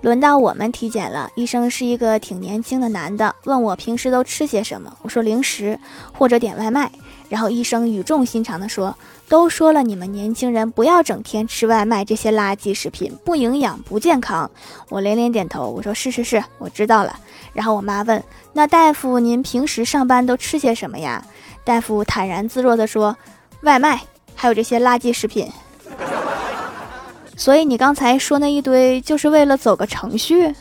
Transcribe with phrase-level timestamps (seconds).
[0.00, 5.78] 轮到我们体检了，医生是一个挺年轻的男的，问我平时都吃些什么，我说零食
[6.12, 6.90] 或者点外卖。
[7.28, 8.96] 然后医生语重心长地说
[9.28, 14.50] ：“都说了，你们年轻人不要整天吃外卖这些垃圾食品，不营养不健康。”
[14.90, 17.16] 我连连点头，我说：“是是是，我知道了。”
[17.52, 18.20] 然后我妈问
[18.52, 21.24] ：“那大夫，您平时上班都吃些什么呀？”
[21.62, 23.16] 大夫坦然自若地说
[23.62, 24.00] ：“外卖，
[24.34, 25.46] 还有这些垃圾食品。”
[27.40, 30.54] 所以你刚才说那一堆，就是为了走个程序？